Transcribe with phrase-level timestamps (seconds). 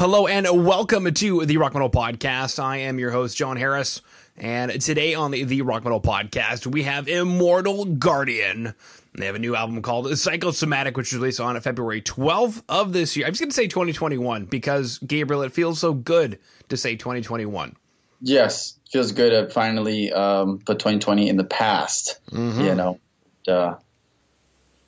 [0.00, 2.58] Hello and welcome to the Rock Metal Podcast.
[2.58, 4.00] I am your host, Jon Harris.
[4.34, 8.72] And today on the, the Rock Metal Podcast, we have Immortal Guardian.
[9.12, 13.14] They have a new album called Psychosomatic, which was released on February 12th of this
[13.14, 13.26] year.
[13.26, 16.38] I'm just going to say 2021 because, Gabriel, it feels so good
[16.70, 17.76] to say 2021.
[18.22, 22.20] Yes, feels good to finally um, put 2020 in the past.
[22.30, 22.60] Mm-hmm.
[22.62, 23.00] You know,
[23.46, 23.74] uh,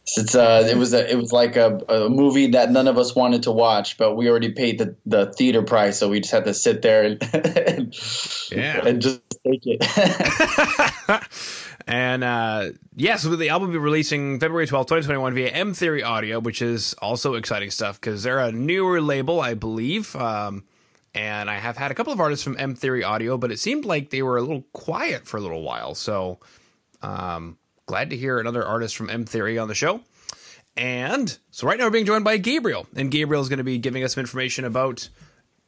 [0.05, 3.15] it's uh, it was a, it was like a, a movie that none of us
[3.15, 6.45] wanted to watch, but we already paid the, the theater price, so we just had
[6.45, 7.97] to sit there and, and
[8.51, 11.23] yeah, and just take it.
[11.87, 15.51] and uh, yeah, so the album will be releasing February twelfth, twenty twenty one, via
[15.51, 20.17] M Theory Audio, which is also exciting stuff because they're a newer label, I believe.
[20.17, 20.65] Um,
[21.15, 23.85] and I have had a couple of artists from M Theory Audio, but it seemed
[23.85, 25.95] like they were a little quiet for a little while.
[25.95, 26.41] So,
[27.03, 27.57] um,
[27.93, 30.01] glad to hear another artist from M Theory on the show.
[30.79, 33.77] And so right now we're being joined by Gabriel, and Gabriel is going to be
[33.77, 35.11] giving us some information about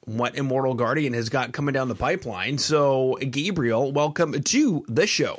[0.07, 2.57] what Immortal Guardian has got coming down the pipeline.
[2.57, 5.39] So, Gabriel, welcome to the show.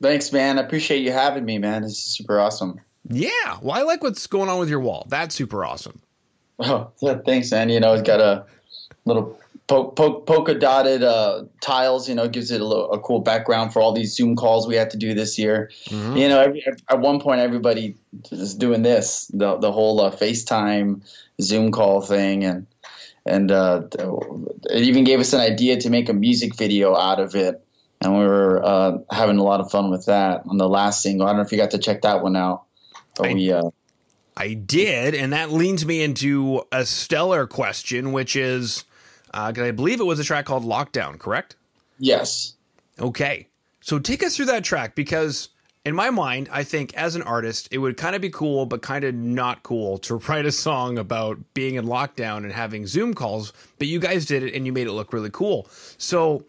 [0.00, 0.60] Thanks, man.
[0.60, 1.82] I appreciate you having me, man.
[1.82, 2.80] This is super awesome.
[3.08, 5.08] Yeah, well, I like what's going on with your wall.
[5.08, 6.00] That's super awesome.
[6.60, 7.68] Oh, yeah, thanks, man.
[7.68, 8.44] You know, it's got a
[9.06, 12.08] little po- po- polka dotted uh, tiles.
[12.08, 14.74] You know, gives it a, little, a cool background for all these Zoom calls we
[14.74, 15.70] had to do this year.
[15.86, 16.16] Mm-hmm.
[16.16, 17.96] You know, every, at one point everybody
[18.30, 21.02] is doing this, the the whole uh, FaceTime
[21.40, 22.66] Zoom call thing, and
[23.24, 23.82] and uh,
[24.68, 27.64] it even gave us an idea to make a music video out of it.
[28.02, 31.26] And we were uh, having a lot of fun with that on the last single.
[31.26, 32.64] I don't know if you got to check that one out,
[33.16, 33.52] but I, we.
[33.52, 33.70] Uh,
[34.36, 38.84] I did, and that leads me into a stellar question, which is
[39.32, 41.56] uh, I believe it was a track called Lockdown, correct?
[41.98, 42.54] Yes.
[42.98, 43.48] Okay.
[43.80, 45.48] So take us through that track because
[45.84, 48.82] in my mind, I think as an artist, it would kind of be cool, but
[48.82, 53.14] kind of not cool to write a song about being in lockdown and having Zoom
[53.14, 53.52] calls.
[53.78, 55.68] But you guys did it and you made it look really cool.
[55.96, 56.44] So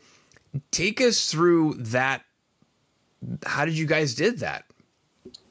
[0.72, 2.24] take us through that.
[3.46, 4.66] How did you guys did that?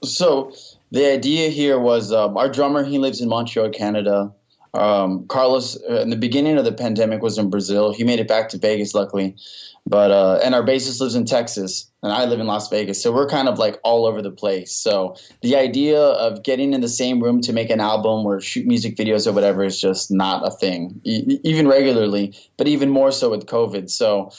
[0.02, 0.52] So
[0.90, 2.84] the idea here was um, our drummer.
[2.84, 4.32] He lives in Montreal, Canada.
[4.72, 7.92] Um, Carlos, uh, in the beginning of the pandemic, was in Brazil.
[7.92, 9.36] He made it back to Vegas, luckily.
[9.86, 13.12] But uh, and our bassist lives in Texas, and I live in Las Vegas, so
[13.12, 14.72] we're kind of like all over the place.
[14.72, 18.66] So the idea of getting in the same room to make an album or shoot
[18.66, 22.36] music videos or whatever is just not a thing, e- even regularly.
[22.56, 23.90] But even more so with COVID.
[23.90, 24.30] So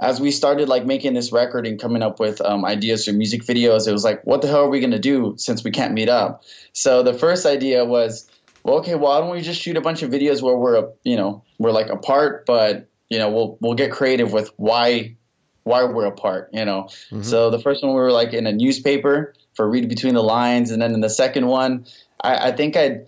[0.00, 3.42] as we started like making this record and coming up with um, ideas for music
[3.42, 6.08] videos, it was like, what the hell are we gonna do since we can't meet
[6.08, 6.44] up?
[6.72, 8.28] So the first idea was
[8.68, 11.42] well, okay, why don't we just shoot a bunch of videos where we're, you know,
[11.58, 15.16] we're like apart, but you know, we'll we'll get creative with why
[15.62, 16.84] why we're apart, you know.
[17.10, 17.22] Mm-hmm.
[17.22, 20.70] So the first one we were like in a newspaper for read between the lines,
[20.70, 21.86] and then in the second one,
[22.20, 23.00] I, I think I.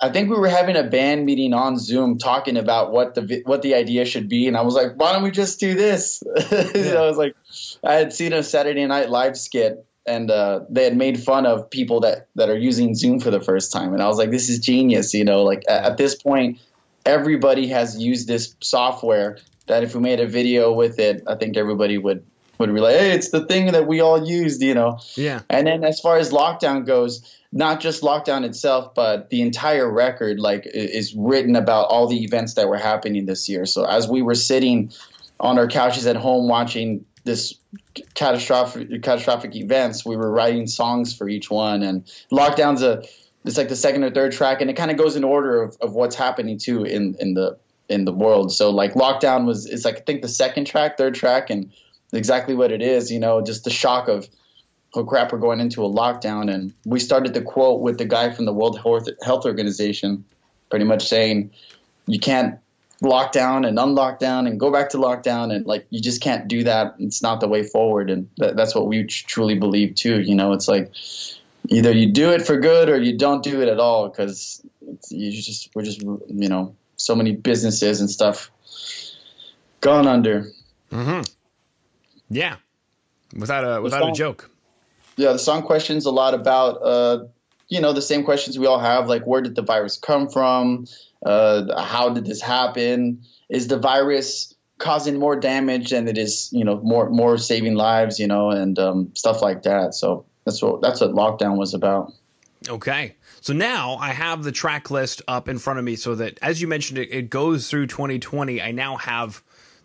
[0.00, 3.62] I think we were having a band meeting on Zoom talking about what the what
[3.62, 6.20] the idea should be, and I was like, "Why don't we just do this?"
[6.50, 6.94] Yeah.
[6.94, 7.36] I was like,
[7.84, 11.70] I had seen a Saturday Night Live skit and uh, they had made fun of
[11.70, 14.48] people that that are using Zoom for the first time, and I was like, "This
[14.48, 16.58] is genius!" You know, like at, at this point,
[17.04, 19.38] everybody has used this software.
[19.66, 22.24] That if we made a video with it, I think everybody would
[22.58, 24.98] would be like, "Hey, it's the thing that we all used," you know.
[25.14, 25.42] Yeah.
[25.50, 30.40] And then as far as lockdown goes, not just lockdown itself, but the entire record,
[30.40, 33.66] like, is written about all the events that were happening this year.
[33.66, 34.92] So as we were sitting
[35.40, 37.54] on our couches at home watching this
[38.14, 41.82] catastrophic catastrophic events, we were writing songs for each one.
[41.82, 43.04] And lockdown's a
[43.44, 45.76] it's like the second or third track, and it kind of goes in order of,
[45.80, 47.58] of what's happening too in in the
[47.88, 48.52] in the world.
[48.52, 51.72] So like lockdown was it's like I think the second track, third track, and
[52.12, 53.10] exactly what it is.
[53.10, 54.28] You know, just the shock of
[54.94, 56.52] oh crap, we're going into a lockdown.
[56.52, 58.78] And we started the quote with the guy from the World
[59.22, 60.24] Health Organization,
[60.70, 61.50] pretty much saying
[62.06, 62.58] you can't
[63.02, 65.54] lockdown and unlock down and go back to lockdown.
[65.54, 66.96] And like you just can't do that.
[66.98, 68.10] It's not the way forward.
[68.10, 70.20] And th- that's what we truly believe too.
[70.20, 70.92] You know it's like
[71.68, 74.62] either you do it for good or you don't do it at all because
[75.10, 78.50] you just we're just you know so many businesses and stuff
[79.80, 80.50] gone under.
[80.90, 81.22] Mm-hmm.
[82.30, 82.56] yeah.
[83.36, 84.50] Without a without song, a joke.
[85.16, 87.24] Yeah the song questions a lot about uh
[87.68, 90.86] you know the same questions we all have like where did the virus come from
[91.24, 93.22] uh, how did this happen?
[93.48, 98.18] Is the virus causing more damage than it is, you know, more more saving lives,
[98.18, 99.94] you know, and um, stuff like that.
[99.94, 102.12] So that's what that's what lockdown was about.
[102.68, 103.16] Okay.
[103.40, 106.60] So now I have the track list up in front of me so that, as
[106.60, 108.60] you mentioned, it, it goes through 2020.
[108.60, 109.42] I now have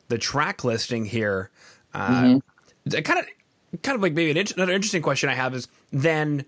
[0.08, 1.50] the track listing here.
[1.94, 3.02] Uh, mm-hmm.
[3.02, 6.46] Kind of, kind of like maybe an, another interesting question I have is then,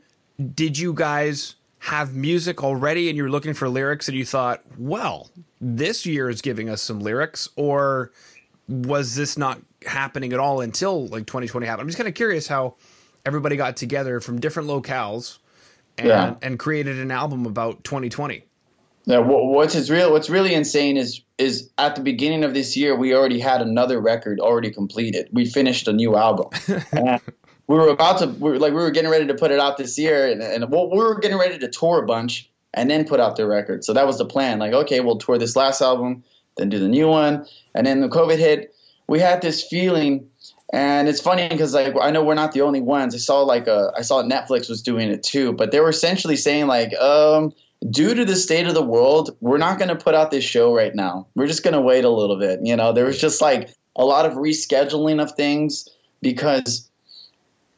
[0.53, 1.55] did you guys
[1.85, 5.29] have music already and you're looking for lyrics and you thought, well,
[5.61, 8.11] this year is giving us some lyrics, or
[8.67, 11.81] was this not happening at all until like 2020 happened?
[11.81, 12.73] I'm just kind of curious how
[13.23, 15.37] everybody got together from different locales
[15.95, 16.35] and, yeah.
[16.41, 18.43] and created an album about 2020.
[19.05, 20.11] Yeah, what's is real?
[20.11, 24.01] What's really insane is is at the beginning of this year we already had another
[24.01, 25.29] record already completed.
[25.31, 26.49] We finished a new album.
[27.67, 29.77] we were about to we were, like we were getting ready to put it out
[29.77, 33.05] this year, and, and well, we were getting ready to tour a bunch and then
[33.05, 33.83] put out the record.
[33.85, 34.59] So that was the plan.
[34.59, 36.23] Like, okay, we'll tour this last album,
[36.57, 38.73] then do the new one, and then the COVID hit.
[39.07, 40.27] We had this feeling
[40.73, 43.13] and it's funny because like I know we're not the only ones.
[43.13, 45.89] I saw like a, uh, I saw Netflix was doing it too, but they were
[45.89, 47.53] essentially saying like, um,
[47.89, 50.73] due to the state of the world, we're not going to put out this show
[50.73, 51.27] right now.
[51.35, 52.59] We're just going to wait a little bit.
[52.63, 55.87] You know, there was just like a lot of rescheduling of things
[56.21, 56.89] because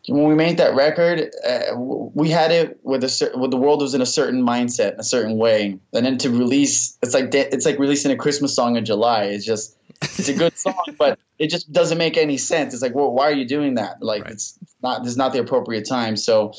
[0.08, 3.94] when we made that record, uh, we had it with a with the world was
[3.94, 7.78] in a certain mindset, a certain way, and then to release, it's like it's like
[7.78, 9.26] releasing a Christmas song in July.
[9.26, 12.74] It's just it's a good song, but it just doesn't make any sense.
[12.74, 14.02] It's like, well, why are you doing that?
[14.02, 14.32] Like, right.
[14.32, 15.04] it's not.
[15.04, 16.16] This is not the appropriate time.
[16.16, 16.54] So,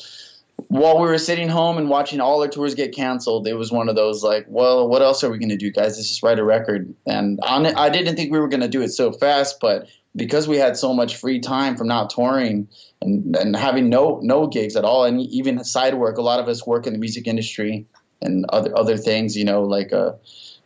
[0.67, 3.89] while we were sitting home and watching all our tours get canceled, it was one
[3.89, 5.97] of those like, well, what else are we going to do, guys?
[5.97, 6.93] Let's just write a record.
[7.07, 9.87] And on it, I didn't think we were going to do it so fast, but
[10.15, 12.67] because we had so much free time from not touring
[13.01, 16.47] and, and having no no gigs at all, and even side work, a lot of
[16.47, 17.85] us work in the music industry
[18.21, 20.13] and other other things, you know, like uh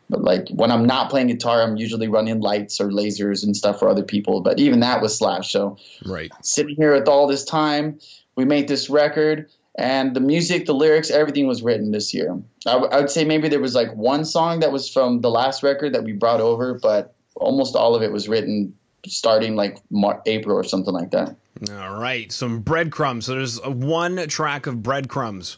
[0.10, 3.80] but like when I'm not playing guitar, I'm usually running lights or lasers and stuff
[3.80, 4.42] for other people.
[4.42, 5.52] But even that was Slash.
[5.52, 8.00] So right, sitting here with all this time,
[8.36, 12.38] we made this record, and the music, the lyrics, everything was written this year.
[12.68, 15.32] I, w- I would say maybe there was like one song that was from the
[15.32, 18.76] last record that we brought over, but almost all of it was written
[19.06, 21.36] starting like March, April or something like that.
[21.72, 23.26] All right, some breadcrumbs.
[23.26, 25.58] So there's one track of breadcrumbs.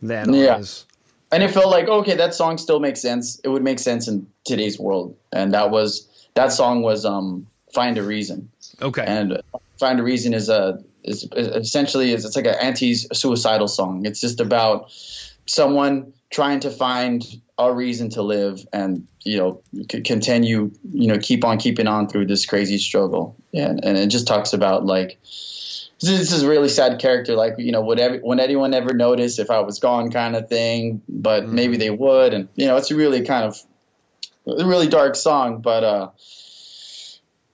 [0.00, 0.62] Then yeah
[1.30, 3.38] and it felt like okay, that song still makes sense.
[3.44, 7.98] It would make sense in today's world, and that was that song was um, "Find
[7.98, 8.50] a Reason."
[8.80, 9.42] Okay, and
[9.78, 14.06] "Find a Reason" is a is, is essentially is it's like an anti-suicidal song.
[14.06, 14.90] It's just about
[15.46, 17.24] someone trying to find
[17.58, 19.60] a reason to live and you know
[20.04, 24.26] continue you know keep on keeping on through this crazy struggle and and it just
[24.26, 25.18] talks about like
[26.00, 27.34] this is a really sad character.
[27.34, 30.48] Like, you know, would ever, would anyone ever notice if I was gone, kind of
[30.48, 31.02] thing?
[31.08, 31.54] But mm-hmm.
[31.54, 33.60] maybe they would, and you know, it's a really kind of
[34.46, 35.60] a really dark song.
[35.60, 36.10] But uh,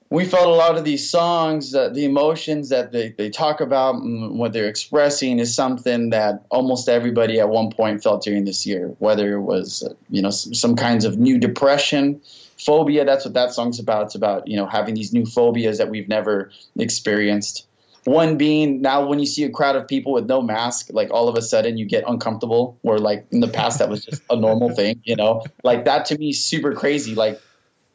[0.09, 3.95] we felt a lot of these songs, uh, the emotions that they, they talk about,
[3.95, 8.65] and what they're expressing, is something that almost everybody at one point felt during this
[8.65, 8.95] year.
[8.99, 12.21] Whether it was, uh, you know, some, some kinds of new depression,
[12.57, 13.03] phobia.
[13.05, 14.07] That's what that song's about.
[14.07, 17.67] It's about you know having these new phobias that we've never experienced
[18.05, 21.27] one being now when you see a crowd of people with no mask, like all
[21.27, 22.77] of a sudden you get uncomfortable.
[22.81, 25.43] Where like in the past that was just a normal thing, you know.
[25.63, 27.15] Like that to me super crazy.
[27.15, 27.41] Like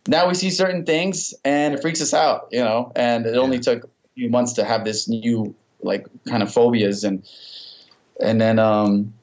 [0.06, 2.92] now we see certain things and it freaks us out, you know.
[2.96, 7.04] And it only took a few months to have this new like kind of phobias
[7.04, 7.26] and
[8.20, 9.14] and then um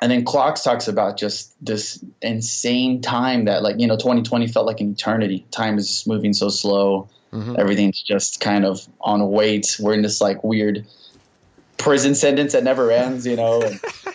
[0.00, 4.66] and then clocks talks about just this insane time that like you know 2020 felt
[4.66, 7.56] like an eternity time is moving so slow Mm-hmm.
[7.58, 9.76] Everything's just kind of on wait.
[9.78, 10.86] We're in this like weird
[11.78, 13.62] prison sentence that never ends, you know.
[13.62, 13.80] And,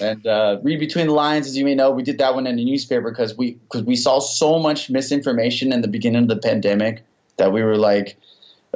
[0.00, 2.56] and uh, read between the lines, as you may know, we did that one in
[2.56, 6.36] the newspaper because we because we saw so much misinformation in the beginning of the
[6.36, 7.04] pandemic
[7.36, 8.16] that we were like,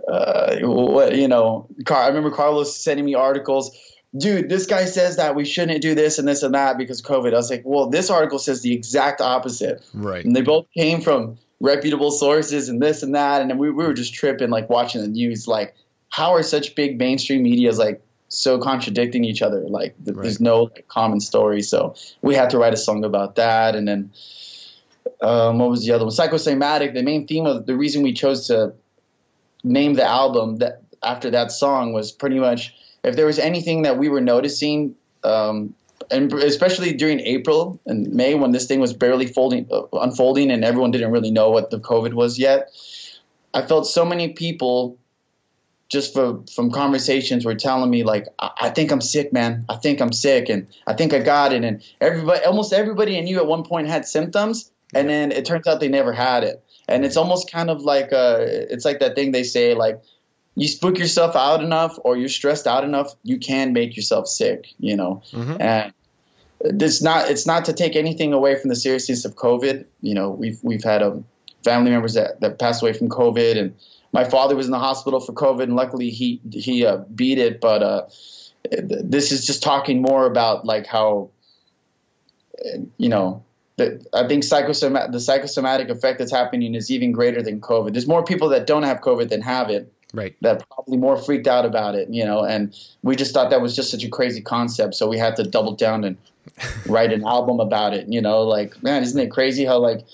[0.08, 1.66] uh, what you know.
[1.84, 3.76] Car- I remember Carlos sending me articles.
[4.16, 7.32] Dude, this guy says that we shouldn't do this and this and that because COVID.
[7.32, 9.84] I was like, well, this article says the exact opposite.
[9.92, 10.24] Right.
[10.24, 13.42] And they both came from reputable sources and this and that.
[13.42, 15.74] And we, we were just tripping, like watching the news, like
[16.08, 18.02] how are such big mainstream medias like
[18.36, 19.60] so contradicting each other?
[19.60, 20.22] Like th- right.
[20.22, 21.62] there's no like, common story.
[21.62, 23.74] So we had to write a song about that.
[23.74, 24.10] And then
[25.20, 26.12] um, what was the other one?
[26.12, 26.94] Psychosomatic.
[26.94, 28.74] The main theme of the reason we chose to
[29.64, 33.98] name the album that after that song was pretty much if there was anything that
[33.98, 35.74] we were noticing um,
[36.10, 40.64] and especially during April and May when this thing was barely folding, uh, unfolding, and
[40.64, 42.70] everyone didn't really know what the COVID was yet.
[43.54, 44.98] I felt so many people
[45.88, 49.64] just for, from conversations were telling me like, I, I, think I'm sick, man.
[49.68, 51.64] I think I'm sick, and I think I got it.
[51.64, 55.66] And everybody, almost everybody I you at one point had symptoms, and then it turns
[55.66, 56.62] out they never had it.
[56.88, 60.00] And it's almost kind of like uh, it's like that thing they say like
[60.56, 64.68] you spook yourself out enough or you're stressed out enough, you can make yourself sick,
[64.78, 65.22] you know.
[65.32, 65.60] Mm-hmm.
[65.60, 65.92] And
[66.60, 69.84] it's not it's not to take anything away from the seriousness of COVID.
[70.00, 71.26] You know, we've we've had um,
[71.62, 73.74] family members that, that passed away from COVID, and
[74.16, 77.60] my father was in the hospital for COVID, and luckily he he uh, beat it.
[77.60, 78.02] But uh,
[78.70, 81.30] this is just talking more about like how
[82.96, 83.44] you know,
[83.76, 87.92] the, I think psychosomatic, the psychosomatic effect that's happening is even greater than COVID.
[87.92, 89.92] There's more people that don't have COVID than have it.
[90.14, 90.34] Right.
[90.40, 93.76] That probably more freaked out about it, you know, and we just thought that was
[93.76, 94.94] just such a crazy concept.
[94.94, 96.16] So we had to double down and
[96.86, 100.06] write an album about it, you know, like, man, isn't it crazy how, like,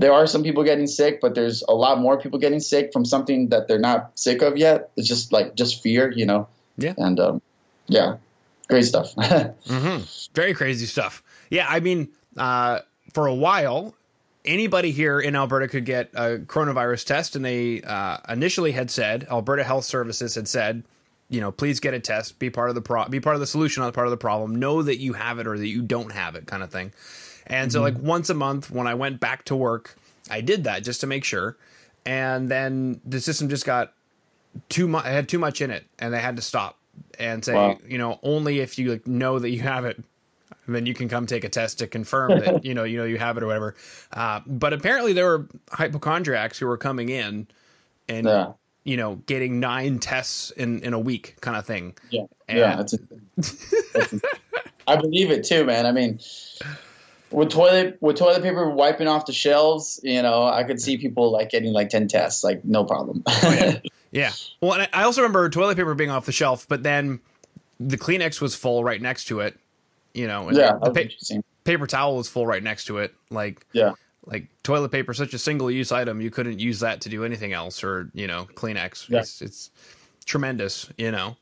[0.00, 3.04] there are some people getting sick, but there's a lot more people getting sick from
[3.04, 4.90] something that they're not sick of yet.
[4.96, 6.48] It's just like, just fear, you know?
[6.78, 6.94] Yeah.
[6.96, 7.42] And, um,
[7.86, 8.16] yeah,
[8.70, 9.14] great stuff.
[9.16, 10.02] mm-hmm.
[10.34, 11.22] Very crazy stuff.
[11.50, 11.66] Yeah.
[11.68, 12.78] I mean, uh,
[13.12, 13.94] for a while,
[14.42, 19.26] anybody here in Alberta could get a coronavirus test, and they uh, initially had said
[19.30, 20.82] Alberta Health Services had said,
[21.28, 23.46] you know, please get a test, be part of the pro- be part of the
[23.46, 24.56] solution, not part of the problem.
[24.56, 26.92] Know that you have it or that you don't have it, kind of thing.
[27.46, 27.72] And mm-hmm.
[27.72, 29.96] so, like once a month, when I went back to work,
[30.30, 31.56] I did that just to make sure.
[32.06, 33.92] And then the system just got
[34.68, 36.78] too much; I had too much in it, and they had to stop
[37.18, 37.78] and say, wow.
[37.86, 40.02] you know, only if you like, know that you have it
[40.70, 43.04] and then you can come take a test to confirm that you know you know
[43.04, 43.74] you have it or whatever.
[44.12, 47.48] Uh, but apparently there were hypochondriacs who were coming in
[48.08, 48.52] and yeah.
[48.84, 51.96] you know getting nine tests in in a week kind of thing.
[52.10, 52.98] Yeah, and yeah, that's, a,
[53.92, 54.20] that's a,
[54.86, 55.86] I believe it too, man.
[55.86, 56.20] I mean.
[57.30, 61.30] With toilet with toilet paper wiping off the shelves, you know, I could see people
[61.30, 63.22] like getting like ten tests, like no problem.
[63.26, 63.78] oh, yeah.
[64.10, 64.32] yeah.
[64.60, 67.20] Well, I also remember toilet paper being off the shelf, but then
[67.78, 69.56] the Kleenex was full right next to it,
[70.12, 73.14] you know, yeah, the pa- paper towel was full right next to it.
[73.30, 73.92] Like, yeah,
[74.26, 77.52] like toilet paper, such a single use item, you couldn't use that to do anything
[77.52, 79.08] else, or you know, Kleenex.
[79.08, 79.20] Yeah.
[79.20, 79.70] It's, it's
[80.24, 81.36] tremendous, you know.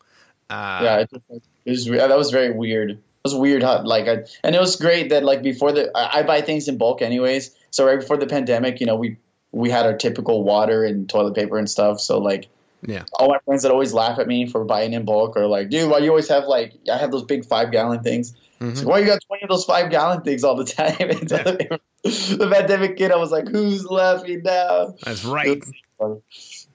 [0.51, 2.99] Uh, yeah, it, it was that was very weird.
[3.33, 6.23] Was weird how like I, and it was great that like before the I, I
[6.23, 7.55] buy things in bulk anyways.
[7.71, 9.19] So right before the pandemic, you know, we
[9.53, 12.01] we had our typical water and toilet paper and stuff.
[12.01, 12.49] So like
[12.87, 13.05] yeah.
[13.15, 15.91] All my friends that always laugh at me for buying in bulk or like, dude,
[15.91, 18.35] why you always have like I have those big five gallon things.
[18.61, 18.89] Mm-hmm.
[18.89, 20.97] why you got 20 of those five gallon things all the time?
[22.03, 24.95] the pandemic kid, I was like, who's laughing now?
[25.05, 25.63] That's right.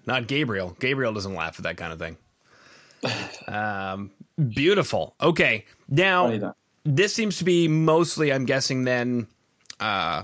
[0.06, 0.78] Not Gabriel.
[0.80, 2.18] Gabriel doesn't laugh at that kind of thing.
[3.50, 4.12] Um,
[4.50, 5.16] beautiful.
[5.22, 5.66] Okay.
[5.90, 9.28] Now, this seems to be mostly, I'm guessing, then,
[9.80, 10.24] uh,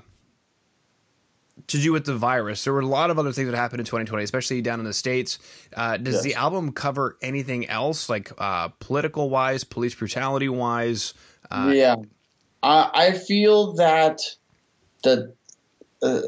[1.67, 2.63] to do with the virus.
[2.63, 4.93] There were a lot of other things that happened in 2020, especially down in the
[4.93, 5.39] states.
[5.75, 6.23] Uh, does yes.
[6.23, 11.13] the album cover anything else, like uh, political wise, police brutality wise?
[11.51, 11.95] Uh, yeah,
[12.63, 14.21] I, I feel that
[15.03, 15.33] the
[16.01, 16.21] uh,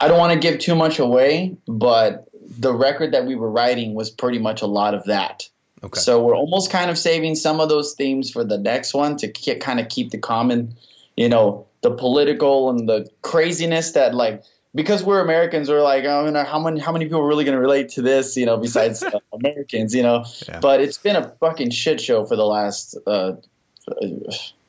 [0.00, 2.28] I don't want to give too much away, but
[2.58, 5.48] the record that we were writing was pretty much a lot of that.
[5.82, 6.00] Okay.
[6.00, 9.28] So we're almost kind of saving some of those themes for the next one to
[9.56, 10.76] kind of keep the common,
[11.16, 14.44] you know, the political and the craziness that like
[14.74, 17.44] because we're Americans, we're like, oh, you know, how many how many people are really
[17.44, 20.24] going to relate to this, you know, besides uh, Americans, you know?
[20.46, 20.60] Yeah.
[20.60, 23.32] But it's been a fucking shit show for the last uh,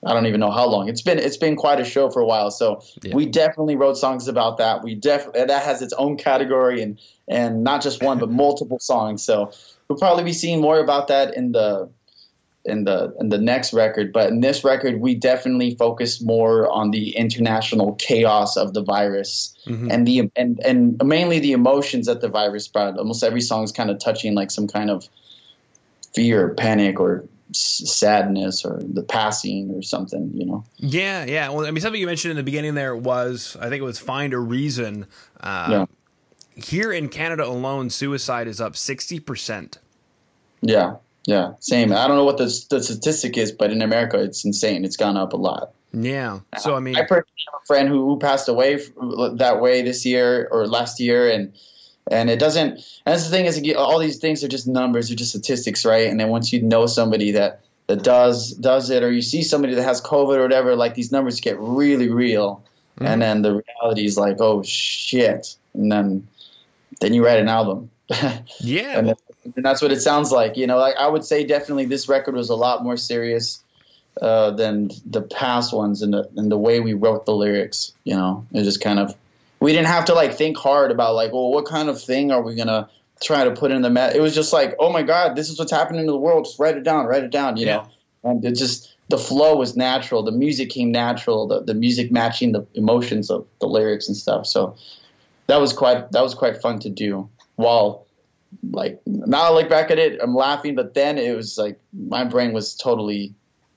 [0.04, 0.90] I don't even know how long.
[0.90, 2.50] It's been it's been quite a show for a while.
[2.50, 3.16] So yeah.
[3.16, 4.84] we definitely wrote songs about that.
[4.84, 9.24] We definitely that has its own category and and not just one but multiple songs.
[9.24, 9.52] So
[9.92, 11.90] we'll probably be seeing more about that in the
[12.64, 14.14] in the in the next record.
[14.14, 19.54] But in this record, we definitely focus more on the international chaos of the virus
[19.66, 19.92] mm-hmm.
[19.92, 22.98] and the and and mainly the emotions that the virus brought.
[22.98, 25.10] Almost every song is kind of touching like some kind of
[26.14, 30.64] fear, panic, or sadness or the passing or something, you know?
[30.78, 31.50] Yeah, yeah.
[31.50, 34.00] Well, I mean, something you mentioned in the beginning there was, I think it was
[34.00, 35.06] find a reason.
[35.38, 35.86] Uh, yeah.
[36.56, 39.78] Here in Canada alone, suicide is up 60%.
[40.62, 41.94] Yeah, yeah, same.
[41.94, 44.86] I don't know what the, the statistic is, but in America, it's insane.
[44.86, 45.74] It's gone up a lot.
[45.94, 46.40] Yeah.
[46.58, 48.80] So, I mean, I personally have a friend who, who passed away
[49.36, 51.54] that way this year or last year, and
[52.10, 52.72] and it doesn't.
[52.72, 56.08] And that's the thing is, all these things are just numbers, they're just statistics, right?
[56.08, 59.76] And then once you know somebody that that does does it, or you see somebody
[59.76, 62.64] that has COVID or whatever, like these numbers get really real,
[62.96, 63.06] mm-hmm.
[63.06, 66.28] and then the reality is like, oh shit, and then
[67.02, 67.90] then you write an album.
[68.60, 69.16] yeah, and,
[69.58, 70.56] that's what it sounds like.
[70.56, 73.62] You know, like I would say definitely this record was a lot more serious
[74.22, 77.94] uh, than the past ones, and the and the way we wrote the lyrics.
[78.04, 79.16] You know, it just kind of
[79.60, 82.42] we didn't have to like think hard about like, well, what kind of thing are
[82.42, 82.90] we gonna
[83.22, 84.16] try to put in the met?
[84.16, 86.46] It was just like, oh my god, this is what's happening in the world.
[86.46, 87.76] Just write it down, write it down, you yeah.
[87.78, 87.88] know.
[88.24, 90.24] And it just the flow was natural.
[90.24, 91.48] The music came natural.
[91.48, 94.46] The the music matching the emotions of the lyrics and stuff.
[94.46, 94.76] So
[95.52, 97.30] that was quite that was quite fun to do.
[97.56, 98.08] While
[98.72, 102.24] like now I look back at it, I'm laughing, but then it was like my
[102.24, 103.34] brain was totally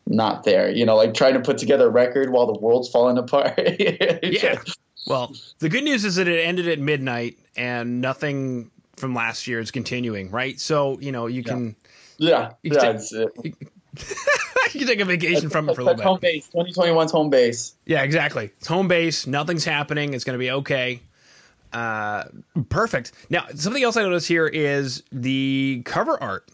[0.06, 0.70] not there.
[0.70, 3.58] You know, like trying to put together a record while the world's falling apart.
[4.22, 4.60] yeah.
[5.08, 9.58] Well, the good news is that it ended at midnight and nothing from last year
[9.58, 10.58] is continuing, right?
[10.60, 11.74] So, you know, you can
[12.18, 12.52] Yeah.
[12.62, 13.44] You can, yeah, take,
[14.74, 16.06] you, you take a vacation from it for a little bit.
[16.06, 17.74] Home base, 2021's home base.
[17.84, 18.52] Yeah, exactly.
[18.58, 19.26] It's home base.
[19.26, 20.14] Nothing's happening.
[20.14, 21.02] It's going to be okay.
[21.74, 22.24] Uh,
[22.68, 23.12] perfect.
[23.28, 26.48] Now, something else I noticed here is the cover art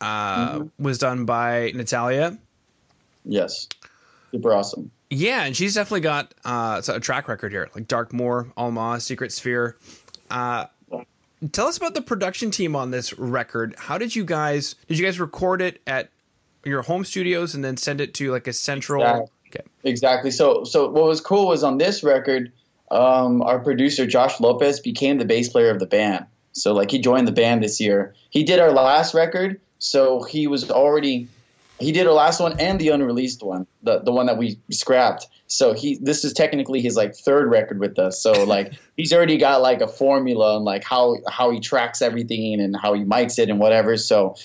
[0.00, 0.82] uh, mm-hmm.
[0.82, 2.38] was done by Natalia.
[3.24, 3.66] Yes,
[4.30, 4.90] super awesome.
[5.08, 9.32] Yeah, and she's definitely got uh, a track record here, like Dark Moor, Alma, Secret
[9.32, 9.76] Sphere.
[10.30, 10.66] Uh,
[11.52, 13.74] tell us about the production team on this record.
[13.78, 16.10] How did you guys did you guys record it at
[16.64, 19.02] your home studios and then send it to like a central?
[19.02, 19.30] Exactly.
[19.48, 19.68] Okay.
[19.84, 20.30] Exactly.
[20.30, 22.52] So so what was cool was on this record,
[22.90, 26.26] um, our producer Josh Lopez became the bass player of the band.
[26.52, 28.14] So like he joined the band this year.
[28.30, 31.28] He did our last record, so he was already
[31.78, 35.26] he did our last one and the unreleased one, the the one that we scrapped.
[35.46, 38.22] So he this is technically his like third record with us.
[38.22, 42.60] So like he's already got like a formula and like how how he tracks everything
[42.60, 43.96] and how he mics it and whatever.
[43.96, 44.36] So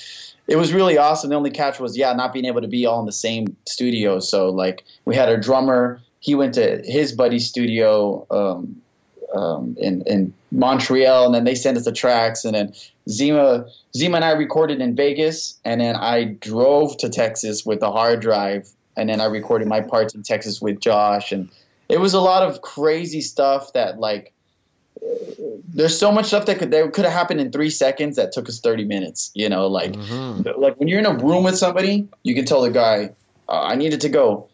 [0.47, 1.31] it was really awesome.
[1.31, 4.19] The only catch was yeah, not being able to be all in the same studio.
[4.19, 8.81] So like we had our drummer, he went to his buddy's studio um,
[9.35, 12.73] um, in in Montreal, and then they sent us the tracks, and then
[13.07, 17.91] Zema Zema and I recorded in Vegas, and then I drove to Texas with a
[17.91, 18.67] hard drive,
[18.97, 21.47] and then I recorded my parts in Texas with Josh, and
[21.89, 24.31] it was a lot of crazy stuff that like.
[25.67, 28.49] There's so much stuff that could that could have happened in three seconds that took
[28.49, 29.29] us 30 minutes.
[29.35, 30.59] You know, like mm-hmm.
[30.59, 33.11] like when you're in a room with somebody, you can tell the guy,
[33.47, 34.47] uh, "I needed to go."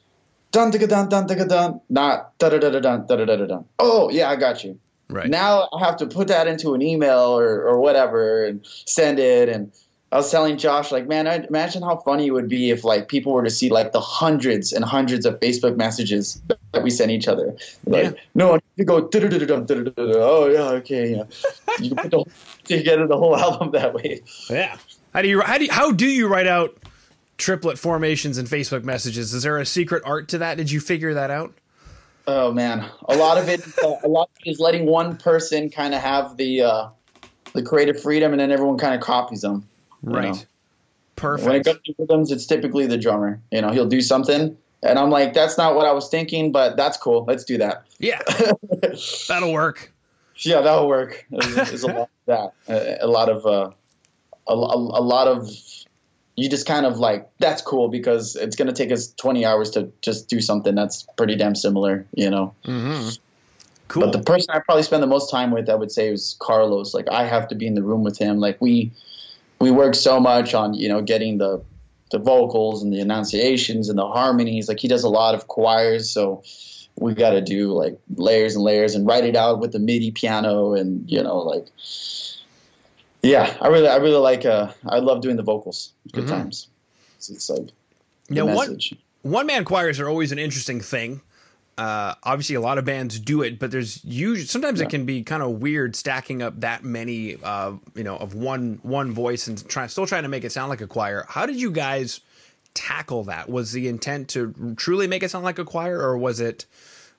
[0.52, 1.82] Dun dun dun dun dun dun.
[1.90, 3.60] Not da da da da dun da da da da.
[3.80, 4.80] Oh yeah, I got you.
[5.10, 5.30] Right.
[5.30, 9.50] Now I have to put that into an email or, or whatever and send it.
[9.50, 9.72] And
[10.12, 13.10] I was telling Josh, like, man, I'd imagine how funny it would be if like
[13.10, 16.42] people were to see like the hundreds and hundreds of Facebook messages
[16.72, 17.56] that we send each other.
[17.86, 18.12] Like, yeah.
[18.36, 19.64] no, you go, da da da
[19.98, 21.24] oh yeah, okay, yeah.
[21.80, 22.28] You can put the whole,
[22.64, 24.22] together the whole album that way.
[24.50, 24.78] Yeah.
[25.14, 26.78] How do you how do you, how do you write out
[27.42, 29.34] triplet formations and Facebook messages?
[29.34, 30.56] Is there a secret art to that?
[30.56, 31.54] Did you figure that out?
[32.28, 35.70] Oh man, a lot of it, uh, a lot of it is letting one person
[35.70, 36.90] kind of have the uh,
[37.54, 39.68] the creative freedom, and then everyone kind of copies them.
[40.04, 40.34] Right.
[40.34, 40.40] Know?
[41.16, 41.48] Perfect.
[41.48, 43.42] When it comes to rhythms, it's typically the drummer.
[43.52, 46.78] You know, he'll do something, and I'm like, "That's not what I was thinking, but
[46.78, 47.26] that's cool.
[47.28, 48.22] Let's do that." Yeah,
[49.28, 49.92] that'll work.
[50.38, 51.26] Yeah, that'll work.
[51.32, 53.02] There's, there's a lot of that.
[53.02, 53.72] A, a lot of uh,
[54.48, 55.50] a, a, a lot of
[56.36, 59.72] you just kind of like that's cool because it's going to take us 20 hours
[59.72, 62.54] to just do something that's pretty damn similar you know?
[62.66, 63.10] Mm-hmm.
[63.88, 64.04] cool.
[64.04, 66.94] But the person i probably spend the most time with i would say is carlos.
[66.94, 68.40] Like i have to be in the room with him.
[68.40, 68.92] Like we
[69.60, 71.64] we work so much on you know getting the
[72.12, 74.68] the vocals and the enunciations and the harmonies.
[74.68, 76.44] Like he does a lot of choirs so
[77.00, 80.12] we got to do like layers and layers and write it out with the midi
[80.12, 81.66] piano and you know like
[83.24, 84.46] yeah, I really, I really like.
[84.46, 85.94] Uh, I love doing the vocals.
[86.12, 86.34] Good mm-hmm.
[86.34, 86.68] times.
[87.18, 87.70] It's, it's like
[88.30, 88.44] yeah.
[88.44, 88.80] One
[89.22, 91.22] one man choirs are always an interesting thing.
[91.78, 94.86] Uh, obviously, a lot of bands do it, but there's usually sometimes yeah.
[94.86, 98.80] it can be kind of weird stacking up that many, uh, you know, of one
[98.84, 101.26] one voice and try, still trying to make it sound like a choir.
[101.30, 102.22] How did you guys
[102.74, 103.50] tackle that?
[103.50, 106.66] Was the intent to truly make it sound like a choir, or was it?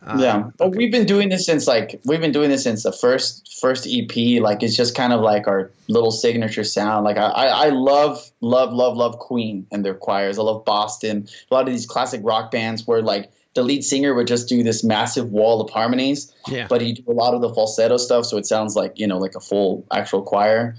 [0.05, 0.79] Um, yeah, but okay.
[0.79, 4.43] we've been doing this since like we've been doing this since the first first EP.
[4.43, 7.05] Like it's just kind of like our little signature sound.
[7.05, 10.39] Like I, I love love love love Queen and their choirs.
[10.39, 11.29] I love Boston.
[11.51, 14.63] A lot of these classic rock bands where like the lead singer would just do
[14.63, 16.67] this massive wall of harmonies, yeah.
[16.69, 19.19] but he do a lot of the falsetto stuff, so it sounds like you know
[19.19, 20.75] like a full actual choir.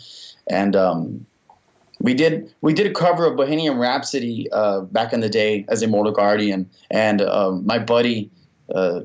[0.50, 1.26] And um,
[2.02, 5.82] we did we did a cover of Bohemian Rhapsody uh, back in the day as
[5.82, 8.30] Immortal Guardian, and um, my buddy
[8.74, 9.02] uh,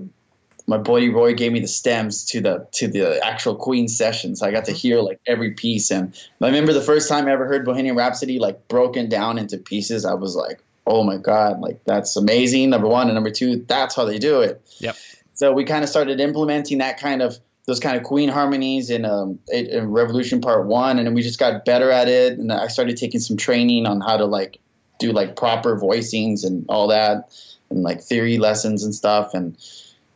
[0.69, 4.47] my buddy Roy gave me the stems to the to the actual Queen session, so
[4.47, 4.79] I got to mm-hmm.
[4.79, 5.91] hear like every piece.
[5.91, 9.57] And I remember the first time I ever heard Bohemian Rhapsody like broken down into
[9.57, 10.05] pieces.
[10.05, 12.71] I was like, oh my god, like that's amazing.
[12.71, 14.61] Number one and number two, that's how they do it.
[14.81, 14.97] Yep.
[15.33, 19.05] So we kind of started implementing that kind of those kind of Queen harmonies in,
[19.05, 22.39] um, in Revolution Part One, and then we just got better at it.
[22.39, 24.59] And I started taking some training on how to like
[24.99, 27.31] do like proper voicings and all that
[27.71, 29.35] and like theory lessons and stuff.
[29.35, 29.57] And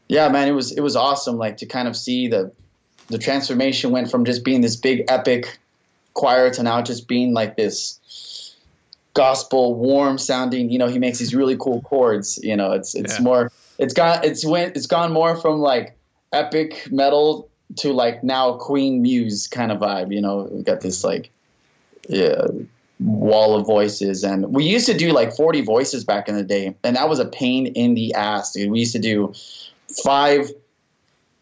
[0.09, 1.37] yeah, man, it was it was awesome.
[1.37, 2.53] Like to kind of see the
[3.09, 5.59] the transformation went from just being this big epic
[6.15, 8.55] choir to now just being like this
[9.15, 10.71] gospel warm sounding.
[10.71, 12.39] You know, he makes these really cool chords.
[12.43, 13.25] You know, it's it's yeah.
[13.25, 15.97] more it's got it's went it's gone more from like
[16.33, 20.13] epic metal to like now Queen Muse kind of vibe.
[20.13, 21.31] You know, we got this like
[22.09, 22.47] yeah
[23.05, 26.75] wall of voices and we used to do like 40 voices back in the day
[26.85, 29.33] and that was a pain in the ass dude we used to do
[30.05, 30.51] five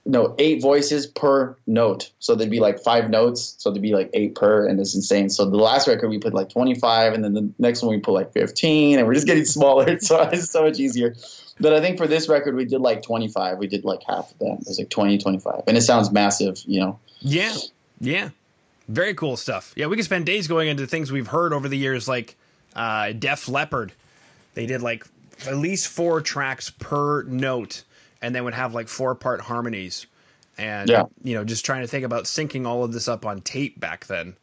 [0.06, 2.10] no eight voices per note.
[2.18, 3.54] So there'd be like five notes.
[3.58, 5.30] So there'd be like eight per, and it's insane.
[5.30, 8.12] So the last record we put like 25, and then the next one we put
[8.12, 9.98] like 15, and we're just getting smaller.
[10.00, 11.14] so it's so much easier.
[11.58, 13.58] But I think for this record we did like 25.
[13.58, 14.58] We did like half of that.
[14.60, 16.98] It was like 20, 25, and it sounds massive, you know.
[17.20, 17.54] Yeah,
[18.00, 18.30] yeah,
[18.90, 19.72] very cool stuff.
[19.76, 22.36] Yeah, we could spend days going into things we've heard over the years, like
[22.74, 23.92] uh, Def Leppard.
[24.54, 25.06] They did like
[25.46, 27.84] at least four tracks per note
[28.20, 30.06] and then would have like four part harmonies.
[30.58, 31.04] And, Yeah.
[31.22, 34.06] you know, just trying to think about syncing all of this up on tape back
[34.06, 34.36] then.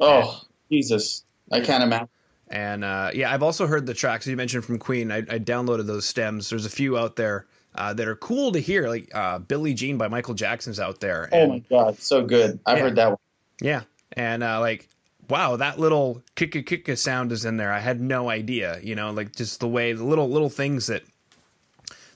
[0.00, 2.08] Oh Jesus, I can't imagine.
[2.48, 5.10] And uh, yeah, I've also heard the tracks you mentioned from Queen.
[5.10, 6.50] I, I downloaded those stems.
[6.50, 9.96] There's a few out there uh, that are cool to hear, like uh, Billie Jean
[9.96, 11.30] by Michael Jackson's out there.
[11.32, 12.58] Oh my God, so good.
[12.66, 12.82] I've Yeah.
[12.82, 13.16] heard that one.
[13.62, 13.82] Yeah.
[14.14, 14.88] And uh, like,
[15.28, 17.72] wow, that little kicka kicka sound is in there.
[17.72, 21.02] I had no idea, you know, like just the way the little little things that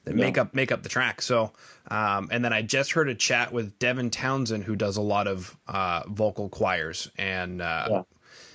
[0.05, 1.21] that make up make up the track.
[1.23, 1.53] So,
[1.91, 5.27] um, and then I just heard a chat with Devin Townsend, who does a lot
[5.27, 8.03] of uh, vocal choirs, and uh, Yeah.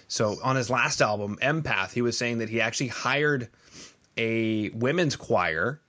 [0.08, 3.50] so on his last album, Empath, he was saying that he actually hired
[4.18, 5.82] a women's choir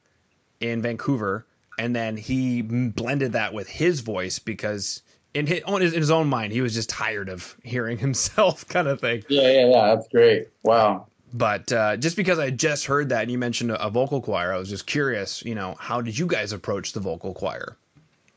[0.61, 1.47] in Vancouver,
[1.79, 5.02] and then he blended that with his voice because
[5.35, 8.67] in his, on his, in his own mind, he was just tired of hearing himself,
[8.69, 9.25] kind of thing.
[9.29, 9.95] Yeah, yeah, yeah.
[9.95, 10.49] That's great.
[10.63, 11.07] Wow.
[11.35, 14.53] But uh, just because I just heard that and you mentioned a, a vocal choir,
[14.53, 15.43] I was just curious.
[15.45, 17.77] You know, how did you guys approach the vocal choir?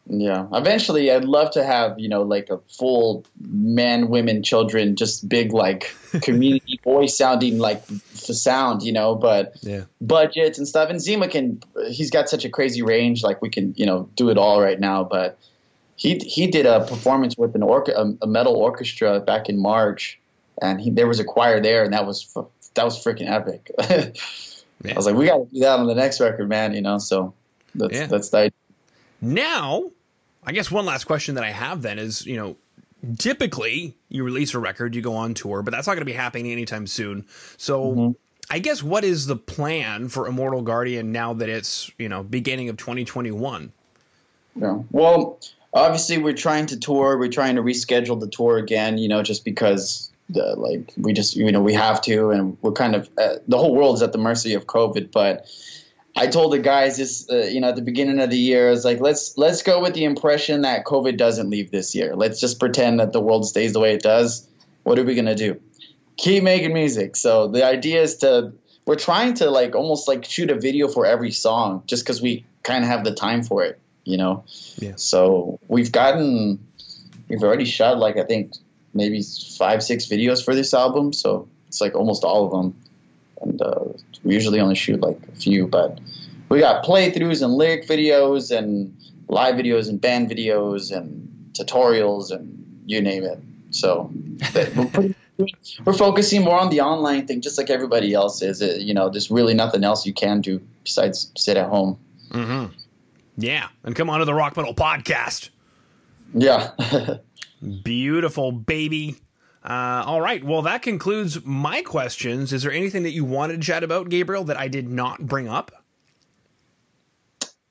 [0.08, 0.45] Yeah.
[0.53, 5.51] Eventually, I'd love to have you know like a full men, women, children, just big
[5.51, 7.99] like community voice sounding like f-
[8.36, 9.15] sound, you know.
[9.15, 11.62] But Yeah, budgets and stuff, and Zema can.
[11.89, 13.23] He's got such a crazy range.
[13.23, 15.38] Like we can you know do it all right now, but.
[15.95, 20.19] He, he did a performance with an orca, a, metal orchestra back in March,
[20.62, 22.34] and he, there was a choir there, and that was
[22.73, 23.71] that was freaking epic.
[23.79, 26.73] I was like, we got to do that on the next record, man.
[26.73, 27.34] You know, so
[27.73, 28.08] that's Yeah.
[28.08, 28.51] that's the idea.
[29.21, 29.91] Now,
[30.45, 32.58] I guess one last question that I have then is, you know,
[33.17, 36.13] typically you release a record, you go on tour, but that's not going to be
[36.13, 37.25] happening anytime soon.
[37.58, 38.12] So, mm-hmm.
[38.49, 42.69] I guess what is the plan for Immortal Guardian now that it's, you know, beginning
[42.69, 43.71] of 2021?
[44.55, 44.81] Yeah.
[44.91, 45.39] Well,
[45.75, 47.19] obviously, we're trying to tour.
[47.19, 48.97] We're trying to reschedule the tour again.
[48.97, 52.71] You know, just because the, like we just you know we have to, and we're
[52.71, 55.11] kind of uh, the whole world is at the mercy of COVID.
[55.11, 55.47] But
[56.15, 58.71] I told the guys this, uh, you know, at the beginning of the year, I
[58.71, 62.15] was like, let's let's go with the impression that COVID doesn't leave this year.
[62.15, 64.47] Let's just pretend that the world stays the way it does.
[64.83, 65.59] What are we gonna do?
[66.17, 67.17] Keep making music.
[67.17, 68.53] So the idea is to
[68.85, 72.45] we're trying to like almost like shoot a video for every song, just because we
[72.63, 73.79] kind of have the time for it.
[74.06, 74.46] You know.
[74.78, 74.94] Yeah.
[74.96, 76.65] So we've gotten,
[77.28, 78.54] we've already shot like I think
[78.94, 79.22] maybe
[79.58, 81.12] five, six videos for this album.
[81.12, 82.76] So it's like almost all of them,
[83.41, 83.86] and uh,
[84.24, 86.00] we usually only shoot like a few, but
[86.50, 88.96] we got playthroughs and lyric videos and
[89.28, 93.39] live videos and band videos and tutorials and you name it.
[93.72, 94.10] So
[94.76, 95.15] we're pretty.
[95.84, 98.62] We're focusing more on the online thing, just like everybody else is.
[98.62, 101.98] Uh, You know, there's really nothing else you can do besides sit at home.
[102.30, 102.74] Mm-hmm.
[103.38, 105.50] Yeah, and come on to the Rock Metal Podcast.
[106.34, 106.71] Yeah.
[107.84, 109.17] Beautiful, baby.
[109.63, 110.43] Uh, all right.
[110.43, 112.54] Well, that concludes my questions.
[112.54, 115.48] Is there anything that you wanted to chat about, Gabriel, that I did not bring
[115.48, 115.71] up?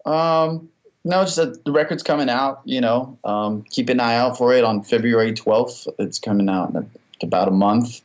[0.05, 0.71] Um,
[1.05, 2.63] no, just that the record's coming out.
[2.65, 5.87] You know, um, keep an eye out for it on February 12th.
[5.99, 6.91] It's coming out in
[7.23, 8.01] about a month.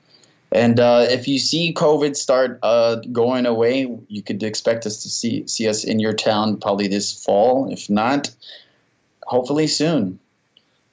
[0.51, 5.09] And uh, if you see COVID start uh, going away, you could expect us to
[5.09, 7.71] see see us in your town probably this fall.
[7.71, 8.31] If not,
[9.25, 10.19] hopefully soon.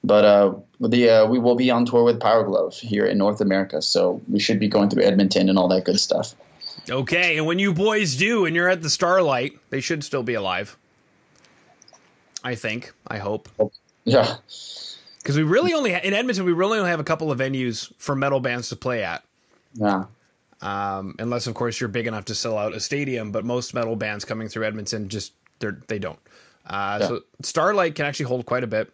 [0.05, 3.81] But uh, the uh, we will be on tour with Powerglove here in North America,
[3.81, 6.35] so we should be going through Edmonton and all that good stuff.
[6.89, 10.35] Okay, and when you boys do, and you're at the Starlite, they should still be
[10.35, 10.77] alive.
[12.45, 12.93] I think.
[13.09, 13.49] I hope.
[14.05, 14.37] Yeah,
[15.19, 17.93] Because we really only ha- in Edmonton, we really only have a couple of venues
[17.99, 19.25] for metal bands to play at.
[19.75, 20.05] Yeah,
[20.63, 23.31] Um, unless, of course, you're big enough to sell out a stadium.
[23.33, 26.19] But most metal bands coming through Edmonton just they're they don't.
[26.67, 27.07] Uh, Yeah.
[27.09, 28.93] So Starlite can actually hold quite a bit.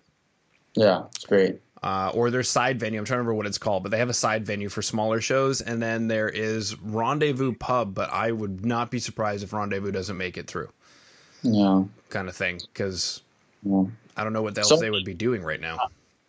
[0.74, 1.04] yeah.
[1.14, 1.60] It's great.
[1.84, 2.98] uh, or their side venue.
[3.00, 5.20] I'm trying to remember what it's called, but they have a side venue for smaller
[5.20, 5.60] shows.
[5.60, 10.16] And then there is Rendezvous Pub, but I would not be surprised if Rendezvous doesn't
[10.16, 10.68] make it through,
[11.42, 11.82] Yeah.
[12.08, 13.22] kind of thing, because
[13.64, 13.82] yeah.
[14.16, 15.78] I don't know what else So- they would be doing right now.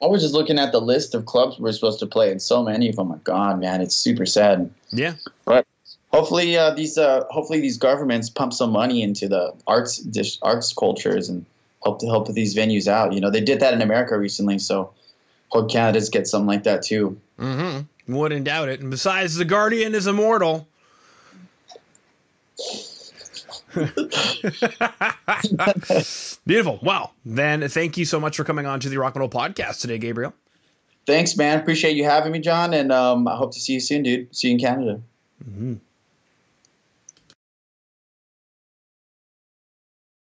[0.03, 2.61] I was just looking at the list of clubs we're supposed to play, and so
[2.61, 3.79] many of them are gone, man.
[3.79, 4.69] It's super sad.
[4.91, 5.13] Yeah,
[5.45, 5.65] But
[6.11, 10.73] hopefully, uh, these uh, hopefully these governments pump some money into the arts dish, arts
[10.73, 11.45] cultures and
[11.85, 13.13] help to help these venues out.
[13.13, 14.91] You know, they did that in America recently, so
[15.49, 17.17] hope Canada's get something like that too.
[17.39, 18.13] mm-hmm.
[18.13, 18.81] wouldn't doubt it.
[18.81, 20.67] And besides, the Guardian is immortal.
[26.45, 26.79] Beautiful.
[26.81, 29.97] Well, then thank you so much for coming on to the Rock Metal Podcast today,
[29.97, 30.33] Gabriel.
[31.05, 31.59] Thanks, man.
[31.59, 34.33] Appreciate you having me, Jon, and um, I hope to see you soon, dude.
[34.36, 35.01] See you in Canada.
[35.43, 35.73] Mm-hmm.